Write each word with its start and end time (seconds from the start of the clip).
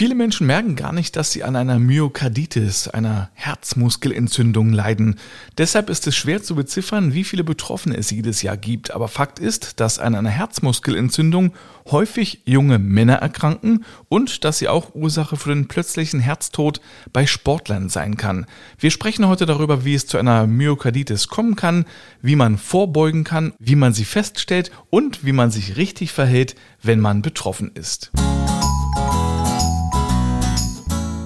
Viele 0.00 0.14
Menschen 0.14 0.46
merken 0.46 0.76
gar 0.76 0.94
nicht, 0.94 1.14
dass 1.14 1.30
sie 1.30 1.44
an 1.44 1.56
einer 1.56 1.78
Myokarditis, 1.78 2.88
einer 2.88 3.28
Herzmuskelentzündung 3.34 4.72
leiden. 4.72 5.16
Deshalb 5.58 5.90
ist 5.90 6.06
es 6.06 6.16
schwer 6.16 6.42
zu 6.42 6.54
beziffern, 6.54 7.12
wie 7.12 7.22
viele 7.22 7.44
Betroffene 7.44 7.98
es 7.98 8.10
jedes 8.10 8.40
Jahr 8.40 8.56
gibt. 8.56 8.92
Aber 8.92 9.08
Fakt 9.08 9.38
ist, 9.38 9.78
dass 9.78 9.98
an 9.98 10.14
einer 10.14 10.30
Herzmuskelentzündung 10.30 11.52
häufig 11.90 12.40
junge 12.46 12.78
Männer 12.78 13.16
erkranken 13.16 13.84
und 14.08 14.44
dass 14.44 14.56
sie 14.56 14.68
auch 14.68 14.94
Ursache 14.94 15.36
für 15.36 15.50
den 15.50 15.68
plötzlichen 15.68 16.20
Herztod 16.20 16.80
bei 17.12 17.26
Sportlern 17.26 17.90
sein 17.90 18.16
kann. 18.16 18.46
Wir 18.78 18.90
sprechen 18.90 19.28
heute 19.28 19.44
darüber, 19.44 19.84
wie 19.84 19.94
es 19.94 20.06
zu 20.06 20.16
einer 20.16 20.46
Myokarditis 20.46 21.28
kommen 21.28 21.56
kann, 21.56 21.84
wie 22.22 22.36
man 22.36 22.56
vorbeugen 22.56 23.24
kann, 23.24 23.52
wie 23.58 23.76
man 23.76 23.92
sie 23.92 24.06
feststellt 24.06 24.70
und 24.88 25.26
wie 25.26 25.32
man 25.32 25.50
sich 25.50 25.76
richtig 25.76 26.10
verhält, 26.10 26.54
wenn 26.82 27.00
man 27.00 27.20
betroffen 27.20 27.72
ist. 27.74 28.10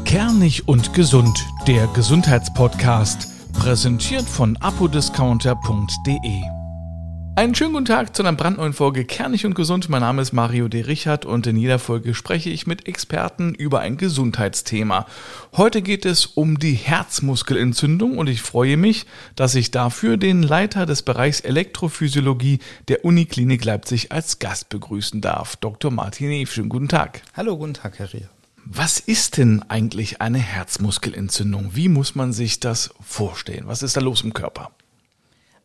Kernig 0.04 0.68
und 0.68 0.92
gesund, 0.92 1.46
der 1.66 1.86
Gesundheitspodcast, 1.88 3.52
präsentiert 3.52 4.24
von 4.24 4.56
apodiscounter.de. 4.58 6.42
Einen 7.36 7.54
schönen 7.54 7.72
guten 7.72 7.86
Tag 7.86 8.14
zu 8.14 8.22
einer 8.22 8.36
brandneuen 8.36 8.74
Folge 8.74 9.04
Kernig 9.04 9.44
und 9.44 9.54
Gesund. 9.54 9.88
Mein 9.88 10.02
Name 10.02 10.22
ist 10.22 10.32
Mario 10.32 10.68
D. 10.68 10.82
Richard 10.82 11.24
und 11.24 11.46
in 11.48 11.56
jeder 11.56 11.78
Folge 11.78 12.14
spreche 12.14 12.50
ich 12.50 12.66
mit 12.66 12.86
Experten 12.86 13.54
über 13.54 13.80
ein 13.80 13.96
Gesundheitsthema. 13.96 15.06
Heute 15.56 15.82
geht 15.82 16.06
es 16.06 16.26
um 16.26 16.58
die 16.58 16.74
Herzmuskelentzündung 16.74 18.18
und 18.18 18.28
ich 18.28 18.42
freue 18.42 18.76
mich, 18.76 19.06
dass 19.34 19.56
ich 19.56 19.72
dafür 19.72 20.16
den 20.16 20.42
Leiter 20.42 20.86
des 20.86 21.02
Bereichs 21.02 21.40
Elektrophysiologie 21.40 22.60
der 22.88 23.04
Uniklinik 23.04 23.64
Leipzig 23.64 24.12
als 24.12 24.38
Gast 24.38 24.68
begrüßen 24.68 25.20
darf, 25.20 25.56
Dr. 25.56 25.90
Martin 25.90 26.30
Ev. 26.30 26.52
Schönen 26.52 26.68
guten 26.68 26.88
Tag. 26.88 27.22
Hallo, 27.34 27.56
guten 27.56 27.74
Tag, 27.74 27.98
Herr 27.98 28.12
Rier. 28.12 28.28
Was 28.66 28.98
ist 28.98 29.36
denn 29.36 29.62
eigentlich 29.68 30.22
eine 30.22 30.38
Herzmuskelentzündung? 30.38 31.72
Wie 31.74 31.90
muss 31.90 32.14
man 32.14 32.32
sich 32.32 32.60
das 32.60 32.90
vorstellen? 33.00 33.64
Was 33.66 33.82
ist 33.82 33.94
da 33.94 34.00
los 34.00 34.22
im 34.22 34.32
Körper? 34.32 34.70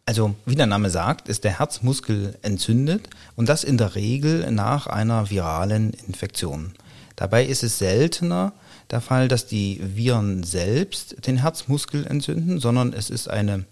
Also, 0.05 0.35
wie 0.45 0.55
der 0.55 0.65
Name 0.65 0.89
sagt, 0.89 1.29
ist 1.29 1.45
der 1.45 1.59
Herzmuskel 1.59 2.37
entzündet 2.41 3.09
und 3.37 3.47
das 3.47 3.63
in 3.63 3.77
der 3.77 3.95
Regel 3.95 4.51
nach 4.51 4.87
einer 4.87 5.29
viralen 5.29 5.93
Infektion. 6.07 6.73
Dabei 7.15 7.45
ist 7.45 7.63
es 7.63 7.79
seltener 7.79 8.51
der 8.91 8.99
Fall, 8.99 9.29
dass 9.29 9.47
die 9.47 9.79
Viren 9.81 10.43
selbst 10.43 11.25
den 11.25 11.37
Herzmuskel 11.37 12.05
entzünden, 12.05 12.59
sondern 12.59 12.91
es 12.91 13.09
ist 13.09 13.29
eine 13.29 13.63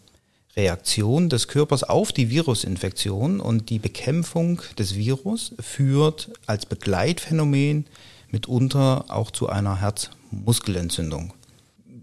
Reaktion 0.56 1.28
des 1.28 1.50
Körpers 1.50 1.84
auf 1.84 2.14
die 2.14 2.30
Virusinfektion 2.30 3.41
und 3.41 3.69
die 3.69 3.80
Bekämpfung 3.80 4.62
des 4.80 4.95
Virus 4.95 5.53
führt 5.59 6.30
als 6.45 6.66
Begleitphänomen 6.66 7.88
mitunter 8.31 9.06
auch 9.09 9.31
zu 9.31 9.50
einer 9.50 9.81
Herzmuskelentzündung. 9.81 11.33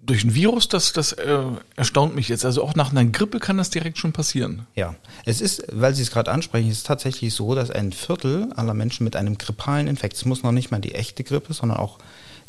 Durch 0.06 0.22
ein 0.24 0.34
Virus, 0.34 0.68
das, 0.68 0.92
das 0.92 1.12
äh, 1.12 1.38
erstaunt 1.76 2.14
mich 2.14 2.28
jetzt. 2.28 2.44
Also 2.44 2.62
auch 2.62 2.74
nach 2.74 2.90
einer 2.90 3.06
Grippe 3.06 3.40
kann 3.40 3.56
das 3.56 3.70
direkt 3.70 3.96
schon 3.96 4.12
passieren. 4.12 4.66
Ja, 4.74 4.94
es 5.24 5.40
ist, 5.40 5.64
weil 5.72 5.94
Sie 5.94 6.02
es 6.02 6.10
gerade 6.10 6.30
ansprechen, 6.30 6.68
es 6.68 6.78
ist 6.78 6.86
tatsächlich 6.86 7.32
so, 7.32 7.54
dass 7.54 7.70
ein 7.70 7.92
Viertel 7.92 8.52
aller 8.54 8.74
Menschen 8.74 9.04
mit 9.04 9.16
einem 9.16 9.38
grippalen 9.38 9.86
Infekt, 9.86 10.16
es 10.16 10.26
muss 10.26 10.42
noch 10.42 10.52
nicht 10.52 10.70
mal 10.70 10.80
die 10.80 10.94
echte 10.94 11.24
Grippe, 11.24 11.54
sondern 11.54 11.78
auch 11.78 11.98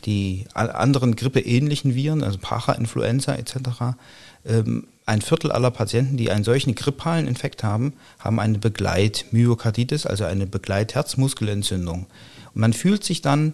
die 0.04 0.45
anderen 0.54 1.16
grippeähnlichen 1.16 1.95
Viren, 1.95 2.23
also 2.23 2.38
Parainfluenza 2.39 3.36
etc., 3.36 3.58
ähm, 4.45 4.88
ein 5.06 5.22
Viertel 5.22 5.52
aller 5.52 5.72
Patienten, 5.72 6.17
die 6.17 6.32
einen 6.32 6.44
solchen 6.44 6.73
grippalen 6.73 7.28
Infekt 7.28 7.64
haben, 7.64 7.94
haben 8.20 8.39
eine 8.39 8.58
Begleitmyokarditis, 8.58 10.06
also 10.06 10.23
eine 10.26 10.48
Begleitherzmuskelentzündung. 10.48 12.08
Und 12.54 12.62
man 12.62 12.73
fühlt 12.73 13.04
sich 13.04 13.22
dann 13.22 13.54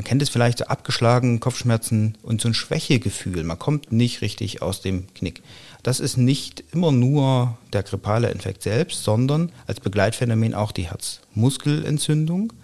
man 0.00 0.04
kennt 0.06 0.22
es 0.22 0.30
vielleicht 0.30 0.56
so 0.56 0.64
abgeschlagen, 0.64 1.40
Kopfschmerzen 1.40 2.16
und 2.22 2.40
so 2.40 2.48
ein 2.48 2.54
Schwächegefühl. 2.54 3.44
Man 3.44 3.58
kommt 3.58 3.92
nicht 3.92 4.22
richtig 4.22 4.62
aus 4.62 4.80
dem 4.80 5.12
Knick. 5.12 5.42
Das 5.82 6.00
ist 6.00 6.16
nicht 6.16 6.64
immer 6.72 6.90
nur 6.90 7.58
der 7.74 7.82
grippale 7.82 8.30
Infekt 8.30 8.62
selbst, 8.62 9.04
sondern 9.04 9.52
als 9.66 9.80
Begleitphänomen 9.80 10.54
auch 10.54 10.72
die 10.72 10.88
Herzmuskelentzündung. 10.88 12.54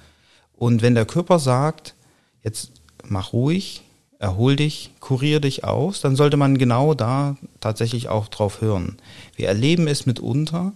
Und 0.56 0.81
wenn 0.81 0.94
der 0.94 1.05
Körper 1.05 1.38
sagt, 1.38 1.94
jetzt 2.43 2.71
mach 3.05 3.34
ruhig, 3.34 3.83
erhol 4.19 4.56
dich, 4.56 4.93
kurier 5.00 5.39
dich 5.39 5.62
aus, 5.62 6.00
dann 6.00 6.16
sollte 6.16 6.39
man 6.39 6.56
genau 6.56 6.94
da 6.94 7.37
tatsächlich 7.60 8.09
auch 8.09 8.28
drauf 8.28 8.62
hören. 8.62 8.97
Wir 9.34 9.49
erleben 9.49 9.89
es 9.89 10.06
mitunter, 10.06 10.72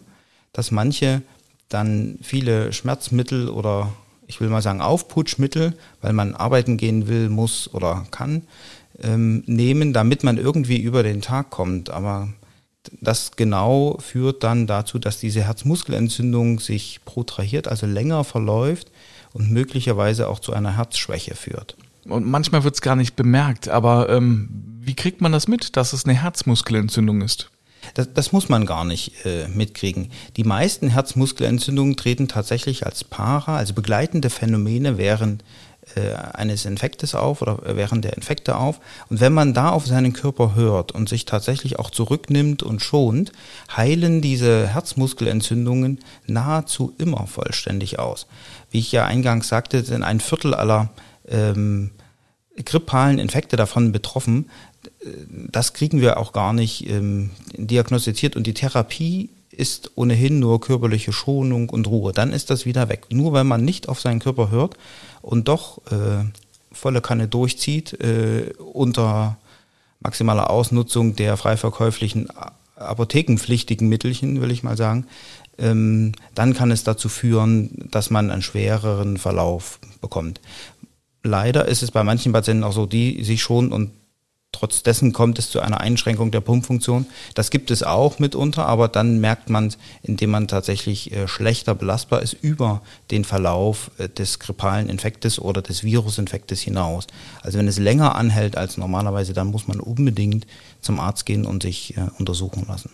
dass 0.53 0.73
manche 0.73 1.23
dann 1.71 2.19
viele 2.21 2.75
Schmerzmittel 2.75 3.49
oder 3.49 3.95
ich 4.31 4.41
will 4.41 4.49
mal 4.49 4.63
sagen, 4.63 4.81
Aufputschmittel, 4.81 5.75
weil 6.01 6.13
man 6.13 6.37
arbeiten 6.37 6.77
gehen 6.77 7.09
will, 7.09 7.29
muss 7.29 7.69
oder 7.75 8.07
kann, 8.13 8.43
ähm, 9.03 9.43
nehmen, 9.47 9.93
damit 9.93 10.23
man 10.23 10.39
irgendwie 10.39 10.79
über 10.81 11.03
den 11.03 11.21
Tag 11.21 11.51
kommt. 11.51 11.91
Aber 11.91 12.29
das 13.01 13.33
genau 13.33 13.99
führt 13.99 14.45
dann 14.45 14.69
dazu, 14.69 15.01
dass 15.01 15.19
diese 15.19 15.43
Herzmuskelentzündung 15.43 16.61
sich 16.61 17.01
protrahiert, 17.05 17.67
also 17.67 17.87
länger 17.87 18.23
verläuft 18.23 18.93
und 19.33 19.51
möglicherweise 19.51 20.29
auch 20.29 20.39
zu 20.39 20.53
einer 20.53 20.77
Herzschwäche 20.77 21.35
führt. 21.35 21.77
Und 22.05 22.25
manchmal 22.25 22.63
wird 22.63 22.75
es 22.75 22.81
gar 22.81 22.97
nicht 22.97 23.17
bemerkt, 23.17 23.69
aber 23.69 24.09
ähm, 24.11 24.49
wie 24.81 24.95
kriegt 24.95 25.21
man 25.21 25.33
das 25.33 25.49
mit, 25.49 25.77
dass 25.77 25.93
es 25.93 26.05
eine 26.05 26.15
Herzmuskelentzündung 26.15 27.21
ist? 27.21 27.51
Das, 27.95 28.13
das 28.13 28.33
muss 28.33 28.49
man 28.49 28.67
gar 28.67 28.85
nicht 28.85 29.25
äh, 29.25 29.49
mitkriegen. 29.49 30.11
Die 30.37 30.45
meisten 30.45 30.89
Herzmuskelentzündungen 30.89 31.97
treten 31.97 32.29
tatsächlich 32.29 32.87
als 32.87 33.05
Para, 33.05 33.57
also 33.57 33.75
begleitende 33.75 34.31
Phänomene 34.31 34.99
während 34.99 35.43
äh, 35.97 36.15
eines 36.15 36.67
Infektes 36.67 37.15
auf 37.15 37.43
oder 37.43 37.59
während 37.65 38.05
der 38.05 38.13
Infekte 38.13 38.57
auf. 38.57 38.81
Und 39.09 39.21
wenn 39.21 39.33
man 39.33 39.55
da 39.55 39.71
auf 39.71 39.87
seinen 39.87 40.13
Körper 40.13 40.55
hört 40.55 40.93
und 40.93 41.09
sich 41.09 41.25
tatsächlich 41.25 41.79
auch 41.79 41.91
zurücknimmt 41.91 42.63
und 42.63 42.81
schont, 42.81 43.33
heilen 43.75 44.21
diese 44.21 44.69
Herzmuskelentzündungen 44.69 46.01
nahezu 46.27 46.95
immer 46.99 47.27
vollständig 47.27 47.99
aus. 47.99 48.27
Wie 48.71 48.79
ich 48.79 48.93
ja 48.93 49.07
eingangs 49.07 49.49
sagte, 49.49 49.83
sind 49.83 50.03
ein 50.03 50.21
Viertel 50.21 50.55
aller 50.55 50.91
ähm, 51.29 51.91
grippalen 52.65 53.19
Infekte 53.19 53.57
davon 53.57 53.91
betroffen 53.91 54.51
das 55.29 55.73
kriegen 55.73 56.01
wir 56.01 56.19
auch 56.19 56.33
gar 56.33 56.53
nicht 56.53 56.89
ähm, 56.89 57.31
diagnostiziert 57.57 58.37
und 58.37 58.47
die 58.47 58.55
Therapie 58.55 59.31
ist 59.51 59.93
ohnehin 59.95 60.39
nur 60.39 60.61
körperliche 60.61 61.13
Schonung 61.13 61.69
und 61.69 61.87
Ruhe. 61.87 62.13
Dann 62.13 62.33
ist 62.33 62.51
das 62.51 62.65
wieder 62.65 62.89
weg. 62.89 63.07
Nur 63.11 63.33
weil 63.33 63.45
man 63.45 63.65
nicht 63.65 63.89
auf 63.89 64.01
seinen 64.01 64.21
Körper 64.21 64.51
hört 64.51 64.77
und 65.21 65.49
doch 65.49 65.79
äh, 65.91 66.25
volle 66.73 67.01
Kanne 67.01 67.29
durchzieht 67.29 68.01
äh, 68.01 68.53
unter 68.73 69.37
maximaler 70.01 70.51
Ausnutzung 70.51 71.15
der 71.15 71.37
frei 71.37 71.57
verkäuflichen 71.57 72.29
apothekenpflichtigen 72.77 73.89
Mittelchen, 73.89 74.41
will 74.41 74.51
ich 74.51 74.63
mal 74.63 74.77
sagen, 74.77 75.07
ähm, 75.59 76.13
dann 76.35 76.55
kann 76.55 76.71
es 76.71 76.85
dazu 76.85 77.11
führen, 77.11 77.71
dass 77.91 78.09
man 78.09 78.31
einen 78.31 78.41
schwereren 78.41 79.19
Verlauf 79.19 79.79
bekommt. 80.01 80.41
Leider 81.23 81.67
ist 81.67 81.83
es 81.83 81.91
bei 81.91 82.03
manchen 82.03 82.33
Patienten 82.33 82.65
auch 82.65 82.73
so, 82.73 82.87
die 82.87 83.23
sich 83.25 83.43
schon 83.43 83.73
und 83.73 83.91
Trotz 84.53 84.83
dessen 84.83 85.12
kommt 85.12 85.38
es 85.38 85.49
zu 85.50 85.61
einer 85.61 85.81
Einschränkung 85.81 86.33
der 86.33 86.41
Pumpfunktion. 86.41 87.06
Das 87.34 87.50
gibt 87.50 87.71
es 87.71 87.83
auch 87.84 88.19
mitunter, 88.19 88.66
aber 88.66 88.88
dann 88.88 89.21
merkt 89.21 89.49
man, 89.49 89.72
indem 90.03 90.31
man 90.31 90.49
tatsächlich 90.49 91.12
äh, 91.12 91.28
schlechter 91.28 91.75
belastbar 91.75 92.21
ist 92.21 92.33
über 92.43 92.83
den 93.12 93.25
Verlauf 93.25 93.93
äh, 93.99 94.09
des 94.09 94.41
grippalen 94.41 94.89
Infektes 94.89 95.39
oder 95.39 95.62
des 95.62 95.84
Virusinfektes 95.84 96.60
hinaus. 96.60 97.06
Also 97.43 97.59
wenn 97.59 97.69
es 97.69 97.78
länger 97.78 98.16
anhält 98.16 98.56
als 98.56 98.77
normalerweise, 98.77 99.34
dann 99.34 99.49
muss 99.49 99.69
man 99.69 99.78
unbedingt 99.78 100.47
zum 100.81 100.99
Arzt 100.99 101.27
gehen 101.27 101.47
und 101.47 101.62
sich 101.62 101.97
äh, 101.97 102.09
untersuchen 102.19 102.66
lassen. 102.66 102.91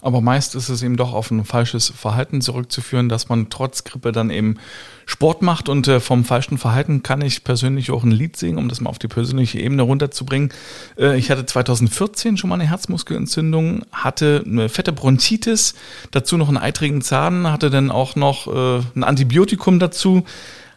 Aber 0.00 0.20
meist 0.20 0.54
ist 0.54 0.68
es 0.68 0.84
eben 0.84 0.96
doch 0.96 1.12
auf 1.12 1.32
ein 1.32 1.44
falsches 1.44 1.88
Verhalten 1.88 2.40
zurückzuführen, 2.40 3.08
dass 3.08 3.28
man 3.28 3.50
trotz 3.50 3.82
Grippe 3.82 4.12
dann 4.12 4.30
eben 4.30 4.58
Sport 5.06 5.42
macht 5.42 5.68
und 5.68 5.88
äh, 5.88 5.98
vom 5.98 6.24
falschen 6.24 6.56
Verhalten 6.56 7.02
kann 7.02 7.20
ich 7.20 7.42
persönlich 7.42 7.90
auch 7.90 8.04
ein 8.04 8.12
Lied 8.12 8.36
singen, 8.36 8.58
um 8.58 8.68
das 8.68 8.80
mal 8.80 8.90
auf 8.90 9.00
die 9.00 9.08
persönliche 9.08 9.58
Ebene 9.58 9.82
runterzubringen. 9.82 10.50
Äh, 10.96 11.18
ich 11.18 11.32
hatte 11.32 11.46
2014 11.46 12.36
schon 12.36 12.48
mal 12.48 12.54
eine 12.54 12.68
Herzmuskelentzündung, 12.68 13.86
hatte 13.90 14.44
eine 14.46 14.68
fette 14.68 14.92
Bronchitis, 14.92 15.74
dazu 16.12 16.36
noch 16.36 16.48
einen 16.48 16.58
eitrigen 16.58 17.02
Zahn, 17.02 17.50
hatte 17.50 17.68
dann 17.68 17.90
auch 17.90 18.14
noch 18.14 18.46
äh, 18.46 18.82
ein 18.94 19.02
Antibiotikum 19.02 19.80
dazu, 19.80 20.22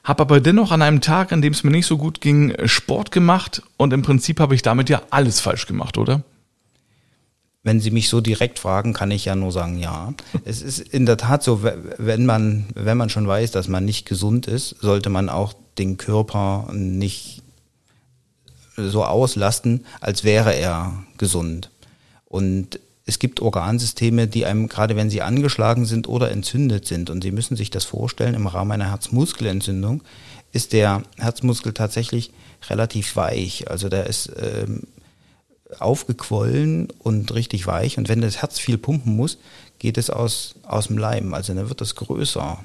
habe 0.03 0.21
aber 0.23 0.39
dennoch 0.39 0.71
an 0.71 0.81
einem 0.81 1.01
Tag, 1.01 1.31
an 1.31 1.43
dem 1.43 1.53
es 1.53 1.63
mir 1.63 1.69
nicht 1.69 1.85
so 1.85 1.97
gut 1.97 2.21
ging, 2.21 2.55
Sport 2.65 3.11
gemacht 3.11 3.61
und 3.77 3.93
im 3.93 4.01
Prinzip 4.01 4.39
habe 4.39 4.55
ich 4.55 4.63
damit 4.63 4.89
ja 4.89 5.03
alles 5.11 5.41
falsch 5.41 5.67
gemacht, 5.67 5.99
oder? 5.99 6.23
Wenn 7.63 7.79
Sie 7.79 7.91
mich 7.91 8.09
so 8.09 8.21
direkt 8.21 8.57
fragen, 8.57 8.93
kann 8.93 9.11
ich 9.11 9.25
ja 9.25 9.35
nur 9.35 9.51
sagen, 9.51 9.77
ja. 9.77 10.13
Es 10.45 10.61
ist 10.61 10.79
in 10.79 11.05
der 11.05 11.17
Tat 11.17 11.43
so, 11.43 11.63
wenn 11.63 12.25
man, 12.25 12.65
wenn 12.73 12.97
man 12.97 13.09
schon 13.09 13.27
weiß, 13.27 13.51
dass 13.51 13.67
man 13.67 13.85
nicht 13.85 14.07
gesund 14.07 14.47
ist, 14.47 14.75
sollte 14.81 15.09
man 15.09 15.29
auch 15.29 15.53
den 15.77 15.97
Körper 15.97 16.69
nicht 16.73 17.43
so 18.77 19.05
auslasten, 19.05 19.85
als 19.99 20.23
wäre 20.23 20.55
er 20.55 21.03
gesund. 21.17 21.69
Und 22.25 22.79
es 23.05 23.19
gibt 23.19 23.41
Organsysteme, 23.41 24.27
die 24.27 24.45
einem, 24.45 24.67
gerade 24.67 24.95
wenn 24.95 25.09
sie 25.09 25.21
angeschlagen 25.21 25.85
sind 25.85 26.07
oder 26.07 26.31
entzündet 26.31 26.87
sind, 26.87 27.09
und 27.09 27.23
Sie 27.23 27.31
müssen 27.31 27.57
sich 27.57 27.69
das 27.69 27.83
vorstellen, 27.83 28.35
im 28.35 28.47
Rahmen 28.47 28.71
einer 28.71 28.89
Herzmuskelentzündung 28.89 30.01
ist 30.53 30.73
der 30.73 31.03
Herzmuskel 31.17 31.73
tatsächlich 31.73 32.31
relativ 32.69 33.15
weich. 33.15 33.69
Also 33.69 33.89
der 33.89 34.07
ist 34.07 34.31
ähm, 34.41 34.83
aufgequollen 35.79 36.89
und 36.99 37.33
richtig 37.33 37.67
weich. 37.67 37.97
Und 37.97 38.09
wenn 38.09 38.21
das 38.21 38.41
Herz 38.41 38.59
viel 38.59 38.77
pumpen 38.77 39.15
muss, 39.15 39.37
geht 39.79 39.97
es 39.97 40.09
aus, 40.09 40.55
aus 40.63 40.87
dem 40.87 40.97
Leim. 40.97 41.33
Also 41.33 41.53
dann 41.53 41.69
wird 41.69 41.81
das 41.81 41.95
größer. 41.95 42.59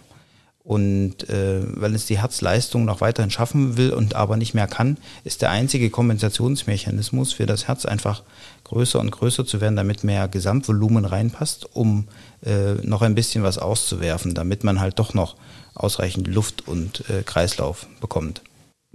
Und 0.66 1.28
äh, 1.30 1.60
weil 1.80 1.94
es 1.94 2.06
die 2.06 2.18
Herzleistung 2.18 2.84
noch 2.84 3.00
weiterhin 3.00 3.30
schaffen 3.30 3.76
will 3.76 3.92
und 3.92 4.16
aber 4.16 4.36
nicht 4.36 4.52
mehr 4.52 4.66
kann, 4.66 4.98
ist 5.22 5.40
der 5.40 5.50
einzige 5.50 5.90
Kompensationsmechanismus 5.90 7.32
für 7.32 7.46
das 7.46 7.68
Herz 7.68 7.86
einfach 7.86 8.24
größer 8.64 8.98
und 8.98 9.12
größer 9.12 9.46
zu 9.46 9.60
werden, 9.60 9.76
damit 9.76 10.02
mehr 10.02 10.26
Gesamtvolumen 10.26 11.04
reinpasst, 11.04 11.68
um 11.76 12.08
äh, 12.44 12.74
noch 12.82 13.02
ein 13.02 13.14
bisschen 13.14 13.44
was 13.44 13.58
auszuwerfen, 13.58 14.34
damit 14.34 14.64
man 14.64 14.80
halt 14.80 14.98
doch 14.98 15.14
noch 15.14 15.36
ausreichend 15.74 16.26
Luft 16.26 16.66
und 16.66 17.08
äh, 17.10 17.22
Kreislauf 17.22 17.86
bekommt. 18.00 18.42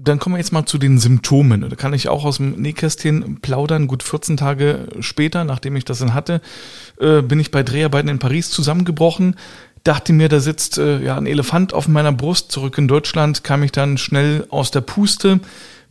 Dann 0.04 0.18
kommen 0.18 0.34
wir 0.34 0.40
jetzt 0.40 0.52
mal 0.52 0.66
zu 0.66 0.80
den 0.80 0.98
Symptomen. 0.98 1.62
Da 1.70 1.76
kann 1.76 1.94
ich 1.94 2.10
auch 2.10 2.26
aus 2.26 2.38
dem 2.38 2.54
Nähkästchen 2.54 3.40
plaudern. 3.42 3.86
Gut 3.86 4.02
14 4.02 4.36
Tage 4.36 4.88
später, 5.00 5.44
nachdem 5.44 5.76
ich 5.76 5.86
das 5.86 6.00
dann 6.00 6.16
hatte, 6.16 6.42
äh, 7.00 7.22
bin 7.22 7.40
ich 7.40 7.52
bei 7.52 7.62
Dreharbeiten 7.62 8.10
in 8.10 8.18
Paris 8.18 8.50
zusammengebrochen. 8.50 9.36
Dachte 9.84 10.14
mir, 10.14 10.28
da 10.28 10.40
sitzt 10.40 10.80
äh, 10.80 11.04
ja 11.04 11.18
ein 11.18 11.28
Elefant 11.28 11.74
auf 11.76 11.88
meiner 11.88 12.12
Brust. 12.12 12.52
Zurück 12.52 12.80
in 12.80 12.88
Deutschland 12.88 13.44
kam 13.44 13.62
ich 13.62 13.72
dann 13.72 14.00
schnell 14.00 14.48
aus 14.50 14.72
der 14.72 14.82
Puste. 14.82 15.40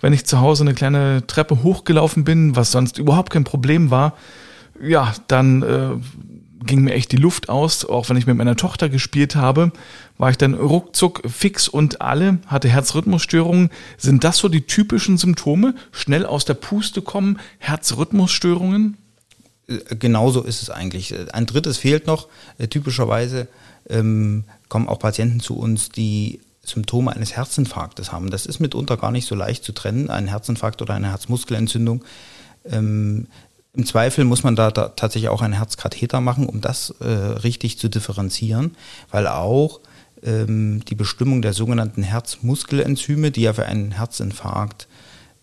Wenn 0.00 0.12
ich 0.12 0.26
zu 0.26 0.40
Hause 0.40 0.64
eine 0.64 0.74
kleine 0.74 1.24
Treppe 1.28 1.62
hochgelaufen 1.62 2.24
bin, 2.24 2.56
was 2.56 2.72
sonst 2.72 2.98
überhaupt 2.98 3.30
kein 3.30 3.44
Problem 3.44 3.90
war, 3.90 4.14
ja, 4.82 5.12
dann 5.28 5.62
äh, 5.62 5.90
ging 6.64 6.82
mir 6.82 6.94
echt 6.94 7.12
die 7.12 7.16
Luft 7.16 7.48
aus. 7.48 7.84
Auch 7.84 8.08
wenn 8.08 8.16
ich 8.16 8.26
mit 8.26 8.36
meiner 8.36 8.56
Tochter 8.56 8.88
gespielt 8.88 9.36
habe, 9.36 9.72
war 10.18 10.30
ich 10.30 10.38
dann 10.38 10.54
ruckzuck 10.54 11.22
fix 11.28 11.68
und 11.68 12.00
alle, 12.00 12.38
hatte 12.46 12.68
Herzrhythmusstörungen. 12.68 13.70
Sind 13.96 14.24
das 14.24 14.38
so 14.38 14.48
die 14.48 14.62
typischen 14.62 15.18
Symptome? 15.18 15.74
Schnell 15.92 16.26
aus 16.26 16.44
der 16.44 16.54
Puste 16.54 17.02
kommen, 17.02 17.38
Herzrhythmusstörungen? 17.58 18.96
Äh, 19.66 19.96
genauso 19.96 20.42
ist 20.42 20.62
es 20.62 20.70
eigentlich. 20.70 21.14
Ein 21.32 21.46
drittes 21.46 21.78
fehlt 21.78 22.06
noch. 22.06 22.28
Äh, 22.58 22.68
typischerweise 22.68 23.48
ähm, 23.88 24.44
kommen 24.68 24.88
auch 24.88 24.98
Patienten 24.98 25.40
zu 25.40 25.56
uns, 25.56 25.88
die 25.88 26.40
Symptome 26.62 27.12
eines 27.12 27.36
Herzinfarktes 27.36 28.12
haben. 28.12 28.30
Das 28.30 28.46
ist 28.46 28.60
mitunter 28.60 28.96
gar 28.96 29.10
nicht 29.10 29.26
so 29.26 29.34
leicht 29.34 29.64
zu 29.64 29.72
trennen, 29.72 30.10
ein 30.10 30.28
Herzinfarkt 30.28 30.82
oder 30.82 30.94
eine 30.94 31.10
Herzmuskelentzündung. 31.10 32.04
Ähm, 32.64 33.26
im 33.72 33.86
Zweifel 33.86 34.24
muss 34.24 34.42
man 34.42 34.56
da, 34.56 34.70
da, 34.70 34.88
tatsächlich 34.88 35.28
auch 35.28 35.42
einen 35.42 35.54
Herzkatheter 35.54 36.20
machen, 36.20 36.46
um 36.46 36.60
das 36.60 36.90
äh, 37.00 37.06
richtig 37.06 37.78
zu 37.78 37.88
differenzieren, 37.88 38.76
weil 39.10 39.26
auch 39.26 39.80
ähm, 40.22 40.84
die 40.86 40.94
Bestimmung 40.94 41.40
der 41.42 41.52
sogenannten 41.52 42.02
Herzmuskelenzyme, 42.02 43.30
die 43.30 43.42
ja 43.42 43.52
für 43.52 43.66
einen 43.66 43.92
Herzinfarkt 43.92 44.88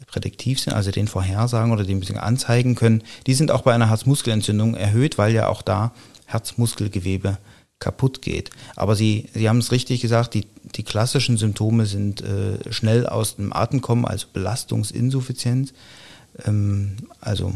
prädiktiv 0.07 0.59
sind, 0.59 0.73
also 0.73 0.91
den 0.91 1.07
vorhersagen 1.07 1.71
oder 1.71 1.83
den 1.83 1.99
bisschen 1.99 2.17
anzeigen 2.17 2.75
können, 2.75 3.03
die 3.25 3.33
sind 3.33 3.51
auch 3.51 3.61
bei 3.61 3.73
einer 3.73 3.89
Herzmuskelentzündung 3.89 4.75
erhöht, 4.75 5.17
weil 5.17 5.33
ja 5.33 5.47
auch 5.47 5.61
da 5.61 5.93
Herzmuskelgewebe 6.25 7.37
kaputt 7.79 8.21
geht. 8.21 8.49
Aber 8.75 8.95
Sie, 8.95 9.29
Sie 9.33 9.47
haben 9.47 9.59
es 9.59 9.71
richtig 9.71 10.01
gesagt, 10.01 10.33
die, 10.33 10.47
die 10.75 10.83
klassischen 10.83 11.37
Symptome 11.37 11.85
sind 11.85 12.21
äh, 12.21 12.71
schnell 12.71 13.05
aus 13.05 13.35
dem 13.35 13.53
Atem 13.53 13.81
kommen, 13.81 14.05
also 14.05 14.27
Belastungsinsuffizienz, 14.33 15.73
ähm, 16.45 16.97
also 17.21 17.53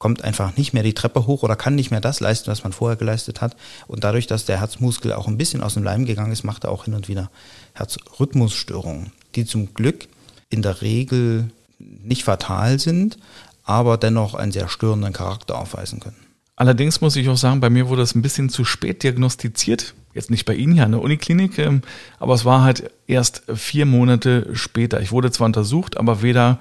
kommt 0.00 0.24
einfach 0.24 0.56
nicht 0.56 0.72
mehr 0.72 0.82
die 0.82 0.94
Treppe 0.94 1.26
hoch 1.26 1.42
oder 1.42 1.56
kann 1.56 1.74
nicht 1.74 1.90
mehr 1.90 2.00
das 2.00 2.20
leisten, 2.20 2.50
was 2.50 2.64
man 2.64 2.72
vorher 2.72 2.96
geleistet 2.96 3.42
hat. 3.42 3.54
Und 3.86 4.02
dadurch, 4.02 4.26
dass 4.26 4.46
der 4.46 4.58
Herzmuskel 4.58 5.12
auch 5.12 5.28
ein 5.28 5.36
bisschen 5.36 5.62
aus 5.62 5.74
dem 5.74 5.84
Leim 5.84 6.06
gegangen 6.06 6.32
ist, 6.32 6.42
macht 6.42 6.64
er 6.64 6.72
auch 6.72 6.86
hin 6.86 6.94
und 6.94 7.06
wieder 7.06 7.30
Herzrhythmusstörungen, 7.74 9.12
die 9.34 9.44
zum 9.44 9.74
Glück 9.74 10.08
in 10.48 10.62
der 10.62 10.80
Regel 10.80 11.50
nicht 11.78 12.24
fatal 12.24 12.78
sind, 12.78 13.18
aber 13.62 13.98
dennoch 13.98 14.34
einen 14.34 14.52
sehr 14.52 14.68
störenden 14.68 15.12
Charakter 15.12 15.58
aufweisen 15.58 16.00
können. 16.00 16.16
Allerdings 16.56 17.02
muss 17.02 17.16
ich 17.16 17.28
auch 17.28 17.36
sagen, 17.36 17.60
bei 17.60 17.68
mir 17.68 17.88
wurde 17.88 18.02
es 18.02 18.14
ein 18.14 18.22
bisschen 18.22 18.48
zu 18.48 18.64
spät 18.64 19.02
diagnostiziert. 19.02 19.94
Jetzt 20.14 20.30
nicht 20.30 20.46
bei 20.46 20.54
Ihnen 20.54 20.72
hier 20.72 20.84
an 20.84 20.92
der 20.92 21.02
Uniklinik, 21.02 21.58
ähm, 21.58 21.82
aber 22.18 22.34
es 22.34 22.46
war 22.46 22.62
halt 22.62 22.90
erst 23.06 23.42
vier 23.54 23.84
Monate 23.84 24.48
später. 24.54 25.02
Ich 25.02 25.12
wurde 25.12 25.30
zwar 25.30 25.46
untersucht, 25.46 25.98
aber 25.98 26.22
weder 26.22 26.58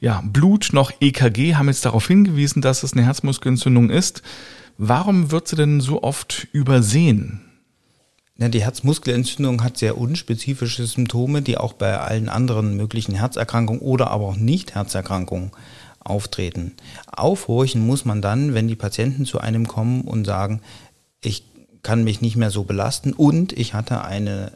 ja, 0.00 0.22
Blut 0.24 0.70
noch 0.72 0.92
EKG 1.00 1.54
haben 1.54 1.68
jetzt 1.68 1.84
darauf 1.84 2.06
hingewiesen, 2.06 2.62
dass 2.62 2.82
es 2.82 2.94
eine 2.94 3.04
Herzmuskelentzündung 3.04 3.90
ist. 3.90 4.22
Warum 4.78 5.30
wird 5.30 5.46
sie 5.46 5.56
denn 5.56 5.80
so 5.80 6.02
oft 6.02 6.48
übersehen? 6.52 7.42
Ja, 8.38 8.48
die 8.48 8.62
Herzmuskelentzündung 8.62 9.62
hat 9.62 9.76
sehr 9.76 9.98
unspezifische 9.98 10.86
Symptome, 10.86 11.42
die 11.42 11.58
auch 11.58 11.74
bei 11.74 11.98
allen 11.98 12.30
anderen 12.30 12.74
möglichen 12.78 13.14
Herzerkrankungen 13.14 13.82
oder 13.82 14.10
aber 14.10 14.24
auch 14.24 14.36
Nicht-Herzerkrankungen 14.36 15.50
auftreten. 16.02 16.72
Aufhorchen 17.12 17.86
muss 17.86 18.06
man 18.06 18.22
dann, 18.22 18.54
wenn 18.54 18.68
die 18.68 18.76
Patienten 18.76 19.26
zu 19.26 19.38
einem 19.38 19.68
kommen 19.68 20.00
und 20.00 20.24
sagen, 20.24 20.62
ich 21.20 21.44
kann 21.82 22.02
mich 22.02 22.22
nicht 22.22 22.36
mehr 22.36 22.50
so 22.50 22.64
belasten 22.64 23.12
und 23.12 23.52
ich 23.52 23.74
hatte 23.74 24.02
eine 24.02 24.52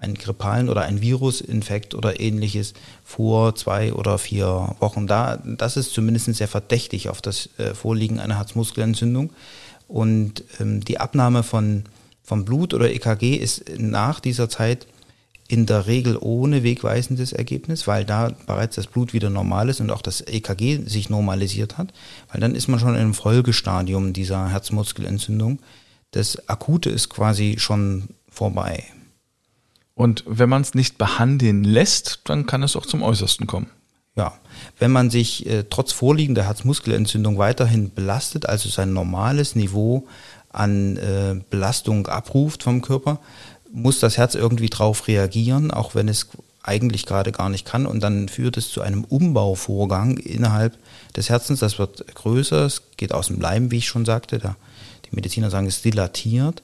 einen 0.00 0.14
grippalen 0.14 0.68
oder 0.68 0.82
einen 0.82 1.00
Virusinfekt 1.00 1.94
oder 1.94 2.20
ähnliches 2.20 2.74
vor 3.04 3.54
zwei 3.56 3.92
oder 3.92 4.18
vier 4.18 4.76
Wochen. 4.78 5.06
Da, 5.06 5.42
das 5.44 5.76
ist 5.76 5.92
zumindest 5.92 6.32
sehr 6.34 6.48
verdächtig 6.48 7.08
auf 7.08 7.20
das 7.20 7.50
äh, 7.58 7.74
Vorliegen 7.74 8.20
einer 8.20 8.38
Herzmuskelentzündung. 8.38 9.32
Und 9.88 10.44
ähm, 10.60 10.84
die 10.84 11.00
Abnahme 11.00 11.42
von, 11.42 11.84
von 12.22 12.44
Blut 12.44 12.74
oder 12.74 12.90
EKG 12.90 13.34
ist 13.36 13.64
nach 13.76 14.20
dieser 14.20 14.48
Zeit 14.48 14.86
in 15.48 15.64
der 15.64 15.86
Regel 15.86 16.18
ohne 16.20 16.62
wegweisendes 16.62 17.32
Ergebnis, 17.32 17.86
weil 17.86 18.04
da 18.04 18.30
bereits 18.46 18.76
das 18.76 18.86
Blut 18.86 19.14
wieder 19.14 19.30
normal 19.30 19.70
ist 19.70 19.80
und 19.80 19.90
auch 19.90 20.02
das 20.02 20.20
EKG 20.20 20.84
sich 20.84 21.08
normalisiert 21.08 21.78
hat, 21.78 21.94
weil 22.30 22.40
dann 22.40 22.54
ist 22.54 22.68
man 22.68 22.78
schon 22.78 22.94
im 22.94 23.14
Folgestadium 23.14 24.12
dieser 24.12 24.50
Herzmuskelentzündung. 24.50 25.60
Das 26.10 26.48
Akute 26.50 26.90
ist 26.90 27.08
quasi 27.08 27.56
schon 27.58 28.10
vorbei. 28.30 28.84
Und 29.98 30.22
wenn 30.28 30.48
man 30.48 30.62
es 30.62 30.74
nicht 30.74 30.96
behandeln 30.96 31.64
lässt, 31.64 32.20
dann 32.26 32.46
kann 32.46 32.62
es 32.62 32.76
auch 32.76 32.86
zum 32.86 33.02
Äußersten 33.02 33.48
kommen. 33.48 33.66
Ja, 34.14 34.32
wenn 34.78 34.92
man 34.92 35.10
sich 35.10 35.44
äh, 35.46 35.64
trotz 35.68 35.90
vorliegender 35.90 36.44
Herzmuskelentzündung 36.44 37.36
weiterhin 37.36 37.92
belastet, 37.92 38.46
also 38.46 38.68
sein 38.68 38.92
normales 38.92 39.56
Niveau 39.56 40.06
an 40.50 40.96
äh, 40.98 41.40
Belastung 41.50 42.06
abruft 42.06 42.62
vom 42.62 42.80
Körper, 42.80 43.18
muss 43.72 43.98
das 43.98 44.18
Herz 44.18 44.36
irgendwie 44.36 44.68
drauf 44.70 45.08
reagieren, 45.08 45.72
auch 45.72 45.96
wenn 45.96 46.06
es 46.06 46.28
eigentlich 46.62 47.04
gerade 47.04 47.32
gar 47.32 47.48
nicht 47.48 47.66
kann. 47.66 47.84
Und 47.84 48.00
dann 48.00 48.28
führt 48.28 48.56
es 48.56 48.70
zu 48.70 48.82
einem 48.82 49.02
Umbauvorgang 49.02 50.16
innerhalb 50.18 50.78
des 51.16 51.28
Herzens. 51.28 51.58
Das 51.58 51.80
wird 51.80 52.14
größer, 52.14 52.66
es 52.66 52.82
geht 52.98 53.12
aus 53.12 53.26
dem 53.26 53.40
Leim, 53.40 53.72
wie 53.72 53.78
ich 53.78 53.88
schon 53.88 54.04
sagte. 54.04 54.38
Da, 54.38 54.54
die 55.06 55.16
Mediziner 55.16 55.50
sagen, 55.50 55.66
es 55.66 55.82
dilatiert. 55.82 56.62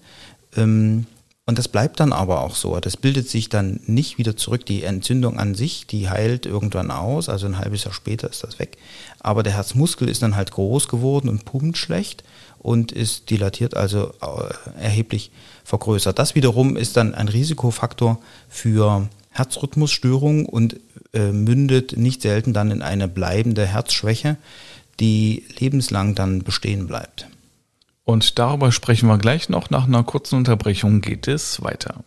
Ähm, 0.56 1.06
und 1.46 1.58
das 1.58 1.68
bleibt 1.68 2.00
dann 2.00 2.14
aber 2.14 2.40
auch 2.40 2.56
so. 2.56 2.78
Das 2.80 2.96
bildet 2.96 3.28
sich 3.28 3.50
dann 3.50 3.80
nicht 3.86 4.16
wieder 4.16 4.34
zurück. 4.34 4.64
Die 4.64 4.82
Entzündung 4.82 5.38
an 5.38 5.54
sich, 5.54 5.86
die 5.86 6.08
heilt 6.08 6.46
irgendwann 6.46 6.90
aus. 6.90 7.28
Also 7.28 7.46
ein 7.46 7.58
halbes 7.58 7.84
Jahr 7.84 7.92
später 7.92 8.30
ist 8.30 8.42
das 8.42 8.58
weg. 8.58 8.78
Aber 9.20 9.42
der 9.42 9.52
Herzmuskel 9.52 10.08
ist 10.08 10.22
dann 10.22 10.36
halt 10.36 10.52
groß 10.52 10.88
geworden 10.88 11.28
und 11.28 11.44
pumpt 11.44 11.76
schlecht 11.76 12.24
und 12.58 12.92
ist 12.92 13.28
dilatiert, 13.28 13.76
also 13.76 14.14
äh, 14.22 14.82
erheblich 14.82 15.30
vergrößert. 15.64 16.18
Das 16.18 16.34
wiederum 16.34 16.76
ist 16.78 16.96
dann 16.96 17.14
ein 17.14 17.28
Risikofaktor 17.28 18.18
für 18.48 19.06
Herzrhythmusstörungen 19.28 20.46
und 20.46 20.80
äh, 21.12 21.30
mündet 21.30 21.98
nicht 21.98 22.22
selten 22.22 22.54
dann 22.54 22.70
in 22.70 22.80
eine 22.80 23.06
bleibende 23.06 23.66
Herzschwäche, 23.66 24.38
die 24.98 25.44
lebenslang 25.58 26.14
dann 26.14 26.42
bestehen 26.42 26.86
bleibt. 26.86 27.26
Und 28.04 28.38
darüber 28.38 28.70
sprechen 28.70 29.08
wir 29.08 29.18
gleich 29.18 29.48
noch. 29.48 29.70
Nach 29.70 29.86
einer 29.86 30.04
kurzen 30.04 30.36
Unterbrechung 30.36 31.00
geht 31.00 31.26
es 31.26 31.62
weiter. 31.62 32.04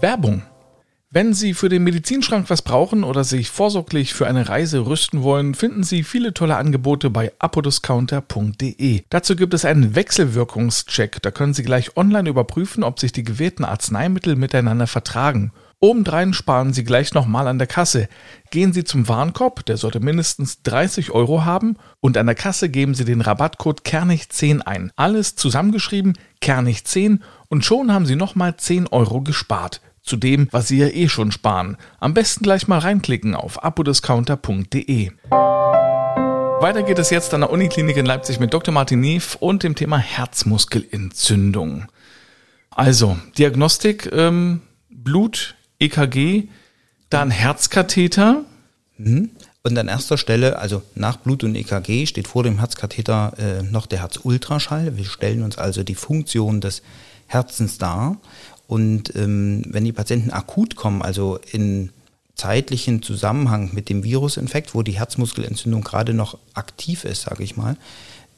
Werbung. 0.00 0.42
Wenn 1.10 1.32
Sie 1.32 1.54
für 1.54 1.68
den 1.68 1.84
Medizinschrank 1.84 2.50
was 2.50 2.62
brauchen 2.62 3.04
oder 3.04 3.24
sich 3.24 3.48
vorsorglich 3.48 4.12
für 4.12 4.26
eine 4.26 4.48
Reise 4.48 4.86
rüsten 4.86 5.22
wollen, 5.22 5.54
finden 5.54 5.82
Sie 5.82 6.02
viele 6.02 6.34
tolle 6.34 6.56
Angebote 6.56 7.10
bei 7.10 7.32
apodiscounter.de. 7.38 9.04
Dazu 9.08 9.36
gibt 9.36 9.54
es 9.54 9.64
einen 9.64 9.94
Wechselwirkungscheck. 9.94 11.22
Da 11.22 11.30
können 11.30 11.54
Sie 11.54 11.62
gleich 11.62 11.96
online 11.96 12.28
überprüfen, 12.28 12.84
ob 12.84 13.00
sich 13.00 13.12
die 13.12 13.24
gewählten 13.24 13.64
Arzneimittel 13.64 14.36
miteinander 14.36 14.86
vertragen. 14.86 15.52
Obendrein 15.86 16.32
sparen 16.32 16.72
Sie 16.72 16.82
gleich 16.82 17.14
nochmal 17.14 17.46
an 17.46 17.58
der 17.58 17.68
Kasse. 17.68 18.08
Gehen 18.50 18.72
Sie 18.72 18.82
zum 18.82 19.06
Warenkorb, 19.06 19.64
der 19.66 19.76
sollte 19.76 20.00
mindestens 20.00 20.62
30 20.64 21.12
Euro 21.12 21.44
haben 21.44 21.76
und 22.00 22.18
an 22.18 22.26
der 22.26 22.34
Kasse 22.34 22.68
geben 22.68 22.94
Sie 22.94 23.04
den 23.04 23.20
Rabattcode 23.20 23.82
Kernig10 23.82 24.62
ein. 24.62 24.90
Alles 24.96 25.36
zusammengeschrieben, 25.36 26.18
Kernig10 26.42 27.20
und 27.46 27.64
schon 27.64 27.92
haben 27.92 28.04
Sie 28.04 28.16
nochmal 28.16 28.56
10 28.56 28.88
Euro 28.88 29.20
gespart. 29.20 29.80
Zu 30.02 30.16
dem, 30.16 30.48
was 30.50 30.66
Sie 30.66 30.78
ja 30.78 30.88
eh 30.88 31.08
schon 31.08 31.30
sparen. 31.30 31.76
Am 32.00 32.14
besten 32.14 32.42
gleich 32.42 32.66
mal 32.66 32.80
reinklicken 32.80 33.36
auf 33.36 33.62
apodiscounter.de. 33.62 35.12
Weiter 35.30 36.82
geht 36.82 36.98
es 36.98 37.10
jetzt 37.10 37.32
an 37.32 37.42
der 37.42 37.52
Uniklinik 37.52 37.96
in 37.96 38.06
Leipzig 38.06 38.40
mit 38.40 38.52
Dr. 38.52 38.74
Martin 38.74 38.98
Neef 38.98 39.36
und 39.38 39.62
dem 39.62 39.76
Thema 39.76 39.98
Herzmuskelentzündung. 39.98 41.86
Also, 42.70 43.16
Diagnostik, 43.38 44.10
ähm, 44.12 44.62
Blut, 44.90 45.55
EKG, 45.78 46.48
dann 47.10 47.30
Herzkatheter. 47.30 48.44
Mhm. 48.98 49.30
Und 49.62 49.76
an 49.76 49.88
erster 49.88 50.16
Stelle, 50.16 50.58
also 50.58 50.82
nach 50.94 51.16
Blut 51.16 51.42
und 51.42 51.56
EKG, 51.56 52.06
steht 52.06 52.28
vor 52.28 52.44
dem 52.44 52.58
Herzkatheter 52.58 53.32
äh, 53.38 53.62
noch 53.62 53.86
der 53.86 54.00
Herzultraschall. 54.00 54.96
Wir 54.96 55.04
stellen 55.04 55.42
uns 55.42 55.58
also 55.58 55.82
die 55.82 55.96
Funktion 55.96 56.60
des 56.60 56.82
Herzens 57.26 57.78
dar. 57.78 58.18
Und 58.68 59.14
ähm, 59.16 59.64
wenn 59.66 59.84
die 59.84 59.92
Patienten 59.92 60.30
akut 60.30 60.76
kommen, 60.76 61.02
also 61.02 61.38
in 61.50 61.90
zeitlichen 62.36 63.02
Zusammenhang 63.02 63.70
mit 63.72 63.88
dem 63.88 64.04
Virusinfekt, 64.04 64.74
wo 64.74 64.82
die 64.82 64.98
Herzmuskelentzündung 64.98 65.82
gerade 65.82 66.14
noch 66.14 66.38
aktiv 66.54 67.04
ist, 67.04 67.22
sage 67.22 67.42
ich 67.42 67.56
mal, 67.56 67.76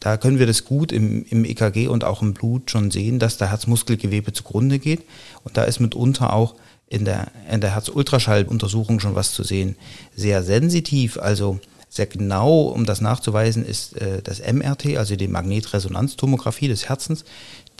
da 0.01 0.17
können 0.17 0.39
wir 0.39 0.47
das 0.47 0.65
gut 0.65 0.93
im, 0.93 1.25
im 1.29 1.45
EKG 1.45 1.89
und 1.89 2.05
auch 2.05 2.23
im 2.23 2.33
Blut 2.33 2.71
schon 2.71 2.91
sehen, 2.91 3.19
dass 3.19 3.37
da 3.37 3.47
Herzmuskelgewebe 3.47 4.33
zugrunde 4.33 4.79
geht. 4.79 5.03
Und 5.43 5.57
da 5.57 5.65
ist 5.65 5.81
mitunter 5.81 6.33
auch 6.33 6.55
in 6.91 7.05
der, 7.05 7.29
in 7.51 7.61
der 7.61 7.75
Herzultraschalluntersuchung 7.75 9.01
schon 9.01 9.15
was 9.15 9.33
zu 9.33 9.43
sehen. 9.43 9.77
Sehr 10.17 10.43
sensitiv, 10.43 11.19
also 11.19 11.61
sehr 11.91 12.07
genau, 12.07 12.63
um 12.63 12.85
das 12.85 13.01
nachzuweisen, 13.01 13.65
ist 13.65 13.97
äh, 13.97 14.23
das 14.23 14.41
MRT, 14.41 14.97
also 14.97 15.17
die 15.17 15.29
Magnetresonanztomographie 15.29 16.69
des 16.69 16.89
Herzens. 16.89 17.25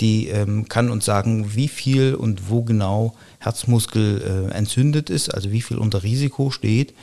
Die 0.01 0.29
ähm, 0.29 0.69
kann 0.69 0.91
uns 0.91 1.05
sagen, 1.05 1.55
wie 1.55 1.69
viel 1.69 2.15
und 2.15 2.49
wo 2.49 2.63
genau 2.63 3.15
Herzmuskel 3.41 4.49
äh, 4.51 4.55
entzündet 4.55 5.11
ist, 5.11 5.35
also 5.35 5.51
wie 5.51 5.61
viel 5.61 5.79
unter 5.79 6.03
Risiko 6.03 6.51
steht. 6.51 6.95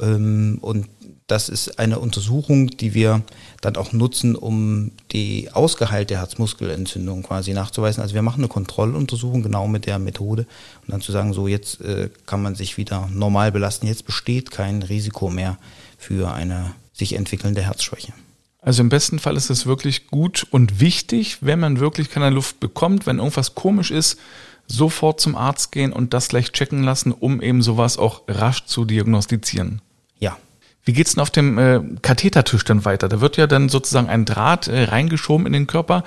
Ähm, 0.00 0.58
und 0.60 0.88
das 1.26 1.48
ist 1.48 1.78
eine 1.78 1.98
Untersuchung, 1.98 2.68
die 2.68 2.92
wir 2.92 3.22
dann 3.62 3.76
auch 3.76 3.92
nutzen, 3.92 4.36
um 4.36 4.90
die 5.12 5.50
ausgeheilte 5.52 6.18
Herzmuskelentzündung 6.18 7.22
quasi 7.22 7.54
nachzuweisen. 7.54 8.02
Also 8.02 8.14
wir 8.14 8.22
machen 8.22 8.40
eine 8.40 8.48
Kontrolluntersuchung 8.48 9.42
genau 9.42 9.66
mit 9.66 9.86
der 9.86 9.98
Methode 9.98 10.46
und 10.82 10.92
dann 10.92 11.00
zu 11.00 11.12
sagen, 11.12 11.32
so 11.32 11.48
jetzt 11.48 11.80
äh, 11.80 12.10
kann 12.26 12.42
man 12.42 12.54
sich 12.54 12.76
wieder 12.76 13.08
normal 13.12 13.52
belasten, 13.52 13.86
jetzt 13.86 14.04
besteht 14.04 14.50
kein 14.50 14.82
Risiko 14.82 15.30
mehr 15.30 15.58
für 15.96 16.32
eine 16.32 16.74
sich 16.92 17.14
entwickelnde 17.14 17.62
Herzschwäche. 17.62 18.12
Also 18.60 18.82
im 18.82 18.88
besten 18.88 19.18
Fall 19.18 19.36
ist 19.36 19.50
es 19.50 19.66
wirklich 19.66 20.08
gut 20.08 20.46
und 20.50 20.80
wichtig, 20.80 21.38
wenn 21.40 21.60
man 21.60 21.80
wirklich 21.80 22.10
keine 22.10 22.30
Luft 22.30 22.60
bekommt, 22.60 23.06
wenn 23.06 23.18
irgendwas 23.18 23.54
komisch 23.54 23.90
ist, 23.90 24.18
sofort 24.66 25.20
zum 25.20 25.36
Arzt 25.36 25.72
gehen 25.72 25.92
und 25.92 26.14
das 26.14 26.28
gleich 26.28 26.52
checken 26.52 26.82
lassen, 26.82 27.12
um 27.12 27.42
eben 27.42 27.62
sowas 27.62 27.98
auch 27.98 28.22
rasch 28.28 28.64
zu 28.64 28.84
diagnostizieren. 28.84 29.80
Ja, 30.18 30.36
wie 30.84 30.92
geht's 30.92 31.14
denn 31.14 31.22
auf 31.22 31.30
dem 31.30 31.58
äh, 31.58 31.80
Kathetertisch 32.02 32.64
dann 32.64 32.84
weiter? 32.84 33.08
Da 33.08 33.20
wird 33.20 33.36
ja 33.36 33.46
dann 33.46 33.68
sozusagen 33.68 34.08
ein 34.08 34.24
Draht 34.24 34.68
äh, 34.68 34.84
reingeschoben 34.84 35.46
in 35.46 35.52
den 35.52 35.66
Körper. 35.66 36.04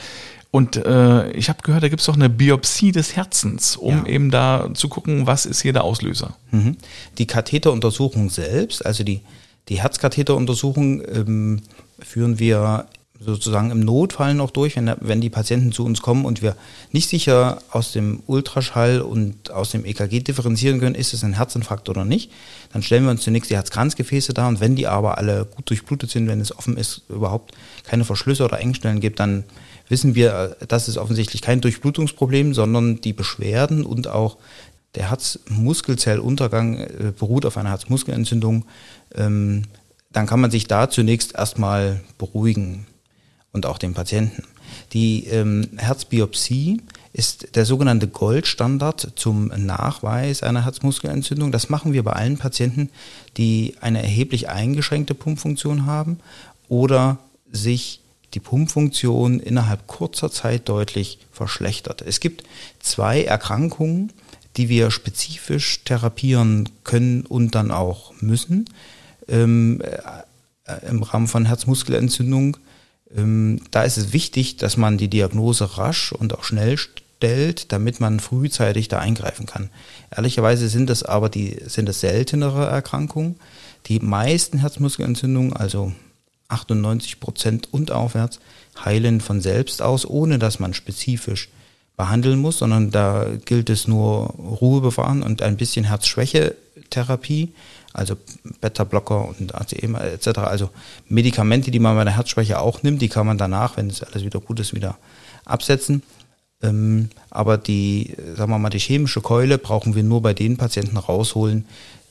Und 0.49 0.77
äh, 0.77 1.29
ich 1.31 1.49
habe 1.49 1.61
gehört, 1.61 1.83
da 1.83 1.89
gibt's 1.89 2.07
auch 2.07 2.15
eine 2.15 2.29
Biopsie 2.29 2.91
des 2.91 3.15
Herzens, 3.15 3.75
um 3.75 4.05
ja. 4.05 4.05
eben 4.05 4.31
da 4.31 4.69
zu 4.73 4.87
gucken, 4.87 5.27
was 5.27 5.45
ist 5.45 5.61
hier 5.61 5.73
der 5.73 5.83
Auslöser. 5.83 6.35
Mhm. 6.51 6.77
Die 7.17 7.27
Katheteruntersuchung 7.27 8.29
selbst, 8.29 8.85
also 8.85 9.03
die, 9.03 9.21
die 9.67 9.81
Herzkatheteruntersuchung, 9.81 11.01
ähm, 11.13 11.61
führen 11.99 12.39
wir 12.39 12.87
sozusagen 13.19 13.71
im 13.71 13.79
Notfall 13.79 14.33
noch 14.33 14.51
durch, 14.51 14.75
wenn, 14.75 14.93
wenn 15.00 15.21
die 15.21 15.29
Patienten 15.29 15.71
zu 15.71 15.83
uns 15.86 16.01
kommen 16.01 16.25
und 16.25 16.41
wir 16.41 16.55
nicht 16.91 17.09
sicher 17.09 17.59
aus 17.71 17.91
dem 17.91 18.21
Ultraschall 18.27 19.01
und 19.01 19.51
aus 19.51 19.71
dem 19.71 19.86
EKG 19.86 20.19
differenzieren 20.19 20.79
können, 20.79 20.95
ist 20.95 21.13
es 21.13 21.24
ein 21.24 21.33
Herzinfarkt 21.33 21.89
oder 21.89 22.05
nicht. 22.05 22.31
Dann 22.74 22.83
stellen 22.83 23.03
wir 23.03 23.12
uns 23.12 23.21
zunächst 23.21 23.50
die 23.50 23.55
Herzkranzgefäße 23.55 24.33
dar 24.33 24.47
und 24.47 24.59
wenn 24.59 24.75
die 24.75 24.88
aber 24.88 25.17
alle 25.17 25.45
gut 25.45 25.69
durchblutet 25.69 26.09
sind, 26.09 26.27
wenn 26.27 26.41
es 26.41 26.55
offen 26.55 26.77
ist, 26.77 27.03
überhaupt 27.09 27.53
keine 27.83 28.05
Verschlüsse 28.05 28.45
oder 28.45 28.59
Engstellen 28.59 29.00
gibt, 29.00 29.19
dann 29.19 29.43
wissen 29.89 30.15
wir, 30.15 30.57
das 30.67 30.88
ist 30.88 30.97
offensichtlich 30.97 31.41
kein 31.41 31.62
Durchblutungsproblem, 31.62 32.53
sondern 32.53 33.01
die 33.01 33.13
Beschwerden 33.13 33.86
und 33.86 34.07
auch 34.07 34.38
der 34.95 35.09
Herzmuskelzelluntergang 35.09 36.79
äh, 36.79 37.13
beruht 37.17 37.45
auf 37.45 37.57
einer 37.57 37.69
Herzmuskelentzündung. 37.69 38.65
Ähm, 39.15 39.63
dann 40.12 40.25
kann 40.25 40.39
man 40.39 40.51
sich 40.51 40.67
da 40.67 40.89
zunächst 40.89 41.36
erstmal 41.36 42.01
beruhigen 42.17 42.88
und 43.57 43.65
auch 43.65 43.77
den 43.77 43.93
Patienten. 43.93 44.43
Die 44.93 45.25
ähm, 45.25 45.69
Herzbiopsie 45.77 46.81
ist 47.11 47.55
der 47.55 47.65
sogenannte 47.65 48.07
Goldstandard 48.07 49.13
zum 49.15 49.47
Nachweis 49.47 50.43
einer 50.43 50.63
Herzmuskelentzündung. 50.63 51.51
Das 51.51 51.69
machen 51.69 51.93
wir 51.93 52.03
bei 52.03 52.13
allen 52.13 52.37
Patienten, 52.37 52.89
die 53.37 53.75
eine 53.81 54.01
erheblich 54.03 54.49
eingeschränkte 54.49 55.15
Pumpfunktion 55.15 55.85
haben 55.85 56.19
oder 56.69 57.17
sich 57.51 58.01
die 58.33 58.39
Pumpfunktion 58.39 59.39
innerhalb 59.39 59.87
kurzer 59.87 60.29
Zeit 60.29 60.69
deutlich 60.69 61.17
verschlechtert. 61.31 62.03
Es 62.03 62.19
gibt 62.19 62.43
zwei 62.79 63.23
Erkrankungen, 63.23 64.13
die 64.57 64.69
wir 64.69 64.91
spezifisch 64.91 65.83
therapieren 65.83 66.69
können 66.83 67.25
und 67.25 67.55
dann 67.55 67.71
auch 67.71 68.13
müssen 68.21 68.69
ähm, 69.27 69.81
äh, 69.81 70.87
im 70.87 71.01
Rahmen 71.01 71.27
von 71.27 71.45
Herzmuskelentzündung. 71.45 72.57
Ähm, 73.15 73.61
da 73.71 73.83
ist 73.83 73.97
es 73.97 74.13
wichtig, 74.13 74.57
dass 74.57 74.77
man 74.77 74.97
die 74.97 75.09
Diagnose 75.09 75.77
rasch 75.77 76.11
und 76.11 76.37
auch 76.37 76.43
schnell 76.43 76.77
stellt, 76.77 77.71
damit 77.71 77.99
man 77.99 78.19
frühzeitig 78.19 78.87
da 78.87 78.99
eingreifen 78.99 79.45
kann. 79.45 79.69
Ehrlicherweise 80.15 80.69
sind 80.69 80.89
es 80.89 81.03
aber 81.03 81.29
die, 81.29 81.57
sind 81.65 81.89
es 81.89 82.01
seltenere 82.01 82.67
Erkrankungen. 82.67 83.35
Die 83.87 83.99
meisten 83.99 84.59
Herzmuskelentzündungen, 84.59 85.53
also 85.53 85.93
98 86.49 87.19
Prozent 87.19 87.73
und 87.73 87.91
aufwärts, 87.91 88.39
heilen 88.83 89.21
von 89.21 89.41
selbst 89.41 89.81
aus, 89.81 90.05
ohne 90.05 90.39
dass 90.39 90.59
man 90.59 90.73
spezifisch 90.73 91.49
behandeln 91.95 92.39
muss, 92.39 92.59
sondern 92.59 92.91
da 92.91 93.25
gilt 93.45 93.69
es 93.69 93.87
nur 93.87 94.35
Ruhe 94.37 94.81
bewahren 94.81 95.23
und 95.23 95.41
ein 95.41 95.57
bisschen 95.57 95.85
Herzschwäche-Therapie 96.88 97.53
also 97.94 98.15
Beta-Blocker 98.62 99.27
und 99.27 99.56
ACE 99.56 99.75
etc. 99.75 100.39
Also 100.39 100.70
Medikamente, 101.10 101.72
die 101.72 101.79
man 101.79 101.96
bei 101.96 102.03
der 102.03 102.15
Herzschwäche 102.15 102.60
auch 102.60 102.84
nimmt, 102.84 103.01
die 103.01 103.10
kann 103.10 103.25
man 103.25 103.39
danach, 103.39 103.75
wenn 103.75 103.89
es 103.89 104.03
alles 104.03 104.24
wieder 104.24 104.39
gut 104.39 104.60
ist, 104.60 104.75
wieder 104.75 104.98
absetzen. 105.46 106.03
Ähm, 106.62 107.10
aber 107.32 107.58
die, 107.58 108.15
sagen 108.36 108.51
wir 108.51 108.60
mal, 108.60 108.70
die 108.70 108.79
chemische 108.79 109.22
Keule 109.22 109.58
brauchen 109.58 109.96
wir 109.96 110.03
nur 110.03 110.22
bei 110.22 110.36
den 110.36 110.58
Patienten 110.58 110.98
rausholen, 110.98 111.65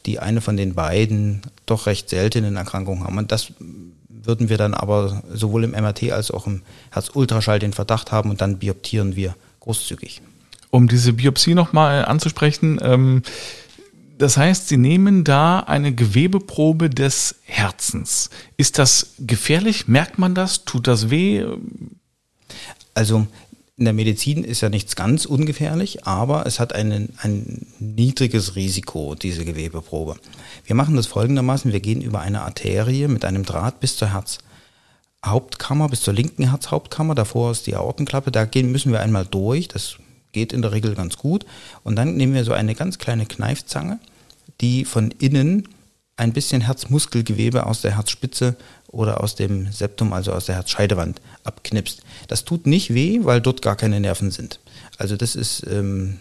die 0.07 0.19
eine 0.19 0.41
von 0.41 0.57
den 0.57 0.75
beiden 0.75 1.43
doch 1.67 1.87
recht 1.87 2.11
seltenen 2.11 2.57
Erkrankungen 2.57 3.05
haben. 3.05 3.19
Und 3.19 3.31
das 3.31 3.53
würden 4.09 4.49
wir 4.49 4.59
dann 4.59 4.75
aber 4.75 5.23
sowohl 5.33 5.63
im 5.63 5.71
MRT 5.71 6.11
als 6.11 6.33
auch 6.33 6.49
im 6.49 6.63
Herzultraschall 6.91 7.61
den 7.61 7.73
Verdacht 7.73 8.11
haben 8.11 8.31
und 8.31 8.41
dann 8.41 8.59
bioptieren 8.59 9.15
wir 9.15 9.37
großzügig. 9.61 10.21
Um 10.71 10.89
diese 10.89 11.13
Biopsie 11.13 11.55
nochmal 11.55 12.05
anzusprechen, 12.05 12.81
ähm, 12.83 13.23
das 14.19 14.37
heißt, 14.37 14.69
Sie 14.69 14.77
nehmen 14.77 15.25
da 15.25 15.61
eine 15.61 15.95
Gewebeprobe 15.95 16.89
des 16.89 17.37
Herzens. 17.45 18.31
Ist 18.57 18.79
das 18.79 19.15
gefährlich? 19.19 19.89
Merkt 19.89 20.19
man 20.19 20.35
das? 20.35 20.65
Tut 20.65 20.87
das 20.87 21.11
weh? 21.11 21.45
Also 22.95 23.27
in 23.79 23.85
der 23.85 23.93
Medizin 23.93 24.43
ist 24.43 24.63
ja 24.63 24.71
nichts 24.71 24.97
ganz 24.97 25.27
ungefährlich, 25.27 26.07
aber 26.07 26.47
es 26.47 26.61
hat 26.61 26.75
einen, 26.75 27.13
ein 27.19 27.67
niedriges 27.79 28.57
Risiko, 28.57 29.15
diese 29.15 29.45
Gewebeprobe. 29.45 30.17
Wir 30.65 30.75
machen 30.75 30.97
das 30.97 31.07
folgendermaßen, 31.07 31.73
wir 31.73 31.81
gehen 31.81 32.01
über 32.01 32.21
eine 32.21 32.41
Arterie 32.41 33.07
mit 33.09 33.27
einem 33.27 33.45
Draht 33.45 33.81
bis 33.81 33.99
zur 33.99 34.09
Herzhauptkammer, 34.15 35.91
bis 35.91 36.01
zur 36.01 36.15
linken 36.15 36.49
Herzhauptkammer, 36.49 37.15
davor 37.15 37.51
ist 37.51 37.67
die 37.67 37.77
Aortenklappe, 37.77 38.31
da 38.31 38.47
gehen, 38.47 38.73
müssen 38.73 38.93
wir 38.93 39.01
einmal 39.01 39.27
durch, 39.27 39.69
das 39.69 39.99
geht 40.37 40.53
in 40.53 40.61
der 40.61 40.73
Regel 40.73 40.95
ganz 40.95 41.17
gut. 41.17 41.47
Und 41.83 41.97
dann 41.97 42.15
nehmen 42.15 42.35
wir 42.35 42.45
so 42.45 42.53
eine 42.53 42.75
ganz 42.75 42.99
kleine 42.99 43.25
Kneifzange, 43.25 43.99
die 44.61 44.85
von 44.85 45.11
innen 45.11 45.67
ein 46.19 46.35
bisschen 46.35 46.61
Herzmuskelgewebe 46.61 47.65
aus 47.65 47.81
der 47.81 47.97
Herzspitze 47.97 48.57
oder 48.89 49.23
aus 49.23 49.35
dem 49.35 49.73
Septum, 49.73 50.13
also 50.13 50.33
aus 50.33 50.45
der 50.45 50.57
Herzscheidewand, 50.57 51.23
abknipst. 51.43 52.03
Das 52.29 52.45
tut 52.45 52.67
nicht 52.67 52.93
weh, 52.93 53.21
weil 53.23 53.41
dort 53.41 53.63
gar 53.63 53.77
keine 53.77 53.99
Nerven 53.99 54.31
sind. 54.31 54.61
Also 54.99 55.17
das 55.17 55.37
ist 55.37 55.67
ähm, 55.71 56.19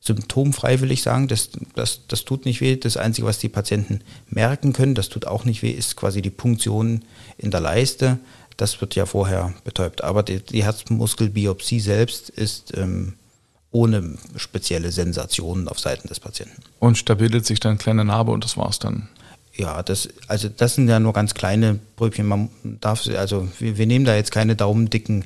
symptomfrei, 0.00 0.80
will 0.80 0.92
ich 0.92 1.02
sagen. 1.02 1.26
Das, 1.26 1.50
das, 1.74 2.06
das 2.06 2.24
tut 2.24 2.44
nicht 2.44 2.60
weh. 2.60 2.76
Das 2.76 2.96
Einzige, 2.96 3.26
was 3.26 3.38
die 3.38 3.48
Patienten 3.48 4.02
merken 4.28 4.72
können, 4.72 4.94
das 4.94 5.08
tut 5.08 5.26
auch 5.26 5.44
nicht 5.44 5.62
weh, 5.62 5.72
ist 5.72 5.96
quasi 5.96 6.22
die 6.22 6.30
Punktion 6.30 7.02
in 7.38 7.50
der 7.50 7.60
Leiste. 7.60 8.20
Das 8.56 8.80
wird 8.80 8.94
ja 8.94 9.04
vorher 9.04 9.52
betäubt. 9.64 10.04
Aber 10.04 10.22
die, 10.22 10.40
die 10.40 10.62
Herzmuskelbiopsie 10.62 11.80
selbst 11.80 12.30
ist 12.30 12.76
ähm, 12.76 13.14
ohne 13.70 14.14
spezielle 14.36 14.92
Sensationen 14.92 15.68
auf 15.68 15.78
Seiten 15.78 16.08
des 16.08 16.20
Patienten. 16.20 16.62
Und 16.78 17.08
da 17.08 17.14
bildet 17.14 17.46
sich 17.46 17.60
dann 17.60 17.70
eine 17.70 17.78
kleine 17.78 18.04
Narbe 18.04 18.32
und 18.32 18.44
das 18.44 18.56
war's 18.56 18.78
dann. 18.78 19.08
Ja, 19.54 19.82
das, 19.82 20.08
also 20.28 20.48
das 20.48 20.76
sind 20.76 20.88
ja 20.88 21.00
nur 21.00 21.12
ganz 21.12 21.34
kleine 21.34 21.78
Bröbchen. 21.96 22.26
Man 22.26 22.48
darf, 22.80 23.06
also 23.08 23.48
wir, 23.58 23.76
wir 23.76 23.86
nehmen 23.86 24.04
da 24.04 24.14
jetzt 24.14 24.30
keine 24.30 24.54
daumendicken 24.54 25.24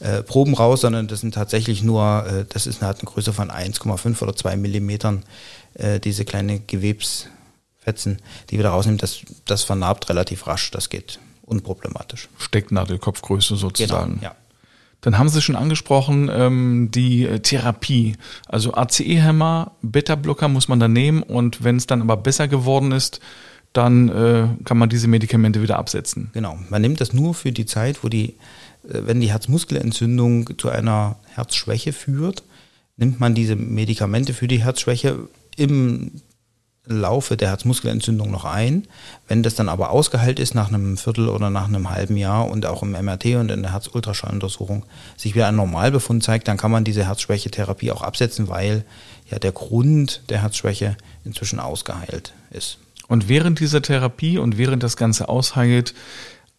äh, 0.00 0.22
Proben 0.22 0.54
raus, 0.54 0.82
sondern 0.82 1.06
das 1.06 1.20
sind 1.20 1.34
tatsächlich 1.34 1.82
nur, 1.82 2.26
äh, 2.26 2.44
das 2.48 2.66
ist 2.66 2.82
eine, 2.82 2.88
hat 2.88 2.98
eine 2.98 3.10
Größe 3.10 3.32
von 3.32 3.50
1,5 3.50 4.20
oder 4.22 4.34
2 4.34 4.56
Millimetern, 4.56 5.24
äh, 5.74 6.00
diese 6.00 6.24
kleine 6.24 6.60
Gewebsfetzen, 6.60 8.20
die 8.50 8.56
wir 8.56 8.64
da 8.64 8.70
rausnehmen. 8.70 8.98
Das, 8.98 9.20
das 9.44 9.62
vernarbt 9.64 10.08
relativ 10.08 10.46
rasch, 10.46 10.70
das 10.72 10.88
geht 10.88 11.20
unproblematisch. 11.42 12.28
Stecknadelkopfgröße 12.38 13.56
sozusagen. 13.56 14.16
Genau, 14.16 14.24
ja. 14.24 14.36
Dann 15.00 15.18
haben 15.18 15.28
Sie 15.28 15.40
schon 15.40 15.56
angesprochen, 15.56 16.28
ähm, 16.32 16.90
die 16.92 17.24
äh, 17.24 17.38
Therapie. 17.38 18.16
Also 18.46 18.74
ACE-Hämmer, 18.74 19.72
Beta-Blocker 19.82 20.48
muss 20.48 20.68
man 20.68 20.80
da 20.80 20.88
nehmen 20.88 21.22
und 21.22 21.62
wenn 21.62 21.76
es 21.76 21.86
dann 21.86 22.02
aber 22.02 22.16
besser 22.16 22.48
geworden 22.48 22.92
ist, 22.92 23.20
dann 23.72 24.08
äh, 24.08 24.48
kann 24.64 24.78
man 24.78 24.88
diese 24.88 25.08
Medikamente 25.08 25.62
wieder 25.62 25.78
absetzen. 25.78 26.30
Genau, 26.32 26.58
man 26.68 26.82
nimmt 26.82 27.00
das 27.00 27.12
nur 27.12 27.34
für 27.34 27.52
die 27.52 27.66
Zeit, 27.66 28.02
wo 28.02 28.08
die, 28.08 28.30
äh, 28.88 29.02
wenn 29.04 29.20
die 29.20 29.30
Herzmuskelentzündung 29.30 30.58
zu 30.58 30.68
einer 30.70 31.16
Herzschwäche 31.34 31.92
führt, 31.92 32.42
nimmt 32.96 33.20
man 33.20 33.34
diese 33.34 33.54
Medikamente 33.54 34.34
für 34.34 34.48
die 34.48 34.64
Herzschwäche 34.64 35.28
im 35.56 36.12
Laufe 36.88 37.36
der 37.36 37.50
Herzmuskelentzündung 37.50 38.30
noch 38.30 38.44
ein. 38.44 38.86
Wenn 39.26 39.42
das 39.42 39.54
dann 39.54 39.68
aber 39.68 39.90
ausgeheilt 39.90 40.38
ist 40.38 40.54
nach 40.54 40.68
einem 40.68 40.96
Viertel 40.96 41.28
oder 41.28 41.50
nach 41.50 41.68
einem 41.68 41.90
halben 41.90 42.16
Jahr 42.16 42.48
und 42.48 42.66
auch 42.66 42.82
im 42.82 42.92
MRT 42.92 43.26
und 43.36 43.50
in 43.50 43.62
der 43.62 43.72
Herzultraschalluntersuchung 43.72 44.84
sich 45.16 45.34
wieder 45.34 45.48
ein 45.48 45.56
Normalbefund 45.56 46.22
zeigt, 46.22 46.48
dann 46.48 46.56
kann 46.56 46.70
man 46.70 46.84
diese 46.84 47.06
Herzschwächetherapie 47.06 47.92
auch 47.92 48.02
absetzen, 48.02 48.48
weil 48.48 48.84
ja 49.30 49.38
der 49.38 49.52
Grund 49.52 50.22
der 50.28 50.42
Herzschwäche 50.42 50.96
inzwischen 51.24 51.60
ausgeheilt 51.60 52.32
ist. 52.50 52.78
Und 53.08 53.28
während 53.28 53.60
dieser 53.60 53.82
Therapie 53.82 54.38
und 54.38 54.58
während 54.58 54.82
das 54.82 54.96
Ganze 54.96 55.28
ausheilt, 55.28 55.94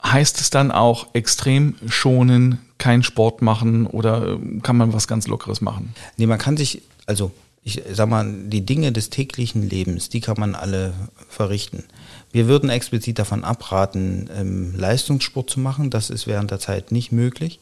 heißt 0.03 0.39
es 0.39 0.49
dann 0.49 0.71
auch 0.71 1.07
extrem 1.13 1.75
schonen, 1.87 2.59
keinen 2.77 3.03
Sport 3.03 3.41
machen 3.41 3.85
oder 3.85 4.33
äh, 4.33 4.59
kann 4.61 4.77
man 4.77 4.93
was 4.93 5.07
ganz 5.07 5.27
Lockeres 5.27 5.61
machen? 5.61 5.93
Nee, 6.17 6.25
man 6.25 6.39
kann 6.39 6.57
sich, 6.57 6.81
also 7.05 7.31
ich 7.77 7.83
sag 7.95 8.09
mal, 8.09 8.31
die 8.45 8.65
Dinge 8.65 8.91
des 8.91 9.09
täglichen 9.09 9.67
Lebens, 9.67 10.09
die 10.09 10.21
kann 10.21 10.39
man 10.39 10.55
alle 10.55 10.93
verrichten. 11.29 11.83
Wir 12.31 12.47
würden 12.47 12.69
explizit 12.69 13.19
davon 13.19 13.43
abraten, 13.43 14.29
ähm, 14.35 14.73
Leistungssport 14.75 15.49
zu 15.49 15.59
machen. 15.59 15.89
Das 15.89 16.09
ist 16.09 16.27
während 16.27 16.51
der 16.51 16.59
Zeit 16.59 16.91
nicht 16.91 17.11
möglich. 17.11 17.59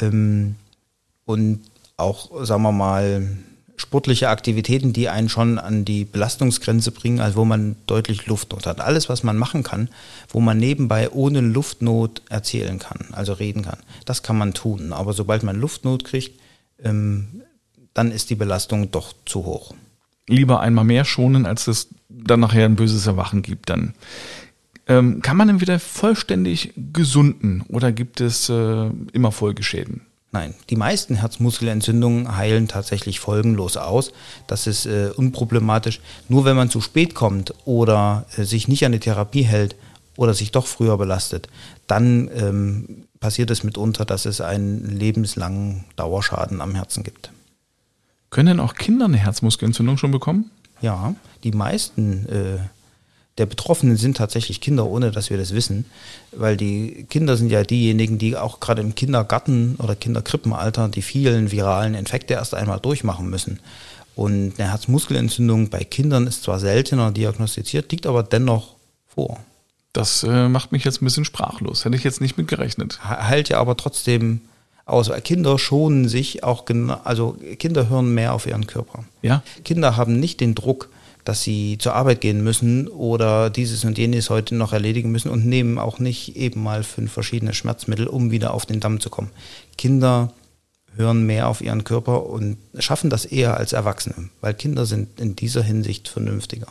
Ähm, 0.00 0.56
und 1.24 1.60
auch, 1.96 2.44
sagen 2.44 2.62
wir 2.62 2.72
mal, 2.72 3.28
sportliche 3.76 4.28
Aktivitäten, 4.28 4.92
die 4.92 5.08
einen 5.08 5.28
schon 5.28 5.58
an 5.58 5.84
die 5.84 6.04
Belastungsgrenze 6.04 6.92
bringen, 6.92 7.20
also 7.20 7.36
wo 7.36 7.44
man 7.44 7.76
deutlich 7.86 8.26
Luftnot 8.26 8.66
hat. 8.66 8.80
Alles, 8.80 9.08
was 9.08 9.22
man 9.22 9.36
machen 9.36 9.62
kann, 9.62 9.88
wo 10.28 10.40
man 10.40 10.58
nebenbei 10.58 11.10
ohne 11.10 11.40
Luftnot 11.40 12.22
erzählen 12.28 12.78
kann, 12.78 13.08
also 13.12 13.32
reden 13.32 13.62
kann, 13.62 13.78
das 14.04 14.22
kann 14.22 14.38
man 14.38 14.54
tun. 14.54 14.92
Aber 14.92 15.12
sobald 15.12 15.42
man 15.42 15.56
Luftnot 15.60 16.04
kriegt, 16.04 16.38
ähm, 16.82 17.42
dann 17.94 18.10
ist 18.10 18.30
die 18.30 18.34
Belastung 18.34 18.90
doch 18.90 19.12
zu 19.26 19.44
hoch. 19.44 19.74
Lieber 20.28 20.60
einmal 20.60 20.84
mehr 20.84 21.04
schonen, 21.04 21.46
als 21.46 21.66
es 21.66 21.88
dann 22.08 22.40
nachher 22.40 22.64
ein 22.64 22.76
böses 22.76 23.06
Erwachen 23.06 23.42
gibt 23.42 23.70
dann. 23.70 23.94
Ähm, 24.86 25.22
kann 25.22 25.36
man 25.36 25.48
denn 25.48 25.60
wieder 25.60 25.78
vollständig 25.78 26.72
gesunden 26.92 27.62
oder 27.68 27.92
gibt 27.92 28.20
es 28.20 28.48
äh, 28.48 28.90
immer 29.12 29.32
Folgeschäden? 29.32 30.02
Nein, 30.34 30.54
die 30.70 30.76
meisten 30.76 31.16
Herzmuskelentzündungen 31.16 32.36
heilen 32.36 32.66
tatsächlich 32.66 33.20
folgenlos 33.20 33.76
aus. 33.76 34.12
Das 34.46 34.66
ist 34.66 34.86
äh, 34.86 35.10
unproblematisch. 35.14 36.00
Nur 36.28 36.46
wenn 36.46 36.56
man 36.56 36.70
zu 36.70 36.80
spät 36.80 37.14
kommt 37.14 37.52
oder 37.66 38.24
äh, 38.36 38.44
sich 38.44 38.66
nicht 38.66 38.84
an 38.86 38.92
die 38.92 38.98
Therapie 38.98 39.42
hält 39.42 39.76
oder 40.16 40.32
sich 40.32 40.50
doch 40.50 40.66
früher 40.66 40.96
belastet, 40.96 41.48
dann 41.86 42.30
ähm, 42.34 43.04
passiert 43.20 43.50
es 43.50 43.62
mitunter, 43.62 44.06
dass 44.06 44.24
es 44.24 44.40
einen 44.40 44.98
lebenslangen 44.98 45.84
Dauerschaden 45.96 46.62
am 46.62 46.74
Herzen 46.74 47.04
gibt. 47.04 47.30
Können 48.32 48.56
denn 48.56 48.60
auch 48.60 48.74
Kinder 48.74 49.04
eine 49.04 49.18
Herzmuskelentzündung 49.18 49.98
schon 49.98 50.10
bekommen? 50.10 50.50
Ja, 50.80 51.14
die 51.44 51.52
meisten 51.52 52.26
äh, 52.30 52.58
der 53.36 53.44
Betroffenen 53.44 53.98
sind 53.98 54.16
tatsächlich 54.16 54.62
Kinder, 54.62 54.86
ohne 54.86 55.10
dass 55.10 55.28
wir 55.28 55.36
das 55.36 55.54
wissen, 55.54 55.84
weil 56.34 56.56
die 56.56 57.06
Kinder 57.10 57.36
sind 57.36 57.50
ja 57.52 57.62
diejenigen, 57.62 58.16
die 58.16 58.38
auch 58.38 58.58
gerade 58.58 58.80
im 58.80 58.94
Kindergarten 58.94 59.76
oder 59.78 59.94
Kinderkrippenalter 59.94 60.88
die 60.88 61.02
vielen 61.02 61.50
viralen 61.50 61.94
Infekte 61.94 62.32
erst 62.32 62.54
einmal 62.54 62.80
durchmachen 62.80 63.28
müssen. 63.28 63.60
Und 64.14 64.58
eine 64.58 64.70
Herzmuskelentzündung 64.70 65.68
bei 65.68 65.84
Kindern 65.84 66.26
ist 66.26 66.42
zwar 66.42 66.58
seltener 66.58 67.10
diagnostiziert, 67.10 67.92
liegt 67.92 68.06
aber 68.06 68.22
dennoch 68.22 68.76
vor. 69.08 69.40
Das 69.92 70.22
äh, 70.22 70.48
macht 70.48 70.72
mich 70.72 70.84
jetzt 70.84 71.02
ein 71.02 71.04
bisschen 71.04 71.26
sprachlos. 71.26 71.84
Hätte 71.84 71.96
ich 71.96 72.04
jetzt 72.04 72.22
nicht 72.22 72.38
mit 72.38 72.48
gerechnet. 72.48 73.04
Heilt 73.04 73.50
ja 73.50 73.60
aber 73.60 73.76
trotzdem 73.76 74.40
aus. 74.84 75.10
Kinder 75.24 75.58
schonen 75.58 76.08
sich 76.08 76.44
auch 76.44 76.64
genau, 76.64 77.00
also 77.04 77.36
Kinder 77.58 77.88
hören 77.88 78.14
mehr 78.14 78.34
auf 78.34 78.46
ihren 78.46 78.66
Körper. 78.66 79.04
Ja. 79.22 79.42
Kinder 79.64 79.96
haben 79.96 80.18
nicht 80.18 80.40
den 80.40 80.54
Druck, 80.54 80.88
dass 81.24 81.42
sie 81.42 81.78
zur 81.78 81.94
Arbeit 81.94 82.20
gehen 82.20 82.42
müssen 82.42 82.88
oder 82.88 83.50
dieses 83.50 83.84
und 83.84 83.98
jenes 83.98 84.30
heute 84.30 84.54
noch 84.54 84.72
erledigen 84.72 85.12
müssen 85.12 85.30
und 85.30 85.46
nehmen 85.46 85.78
auch 85.78 85.98
nicht 85.98 86.36
eben 86.36 86.62
mal 86.62 86.82
fünf 86.82 87.12
verschiedene 87.12 87.54
Schmerzmittel, 87.54 88.06
um 88.06 88.30
wieder 88.30 88.54
auf 88.54 88.66
den 88.66 88.80
Damm 88.80 89.00
zu 89.00 89.08
kommen. 89.08 89.30
Kinder 89.78 90.32
hören 90.96 91.24
mehr 91.24 91.48
auf 91.48 91.60
ihren 91.60 91.84
Körper 91.84 92.26
und 92.26 92.56
schaffen 92.78 93.08
das 93.08 93.24
eher 93.24 93.56
als 93.56 93.72
Erwachsene, 93.72 94.28
weil 94.40 94.54
Kinder 94.54 94.84
sind 94.84 95.20
in 95.20 95.36
dieser 95.36 95.62
Hinsicht 95.62 96.08
vernünftiger. 96.08 96.66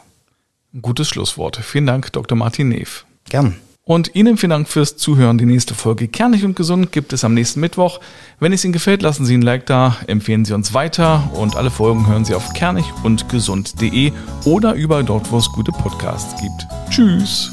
Gutes 0.81 1.09
Schlusswort. 1.09 1.57
Vielen 1.57 1.85
Dank, 1.85 2.11
Dr. 2.13 2.37
Martin 2.37 2.69
Neef. 2.69 3.05
Gern. 3.29 3.55
Und 3.91 4.15
Ihnen 4.15 4.37
vielen 4.37 4.51
Dank 4.51 4.69
fürs 4.69 4.95
Zuhören. 4.95 5.37
Die 5.37 5.45
nächste 5.45 5.75
Folge 5.75 6.07
Kernig 6.07 6.45
und 6.45 6.55
Gesund 6.55 6.93
gibt 6.93 7.11
es 7.11 7.25
am 7.25 7.33
nächsten 7.33 7.59
Mittwoch. 7.59 7.99
Wenn 8.39 8.53
es 8.53 8.63
Ihnen 8.63 8.71
gefällt, 8.71 9.01
lassen 9.01 9.25
Sie 9.25 9.35
ein 9.35 9.41
Like 9.41 9.65
da, 9.65 9.97
empfehlen 10.07 10.45
Sie 10.45 10.53
uns 10.53 10.73
weiter 10.73 11.29
und 11.33 11.57
alle 11.57 11.69
Folgen 11.69 12.07
hören 12.07 12.23
Sie 12.23 12.33
auf 12.33 12.53
kernig 12.53 12.85
und 13.03 13.27
gesund.de 13.27 14.13
oder 14.45 14.75
überall 14.75 15.03
dort, 15.03 15.29
wo 15.29 15.39
es 15.39 15.51
gute 15.51 15.73
Podcasts 15.73 16.41
gibt. 16.41 16.67
Tschüss! 16.89 17.51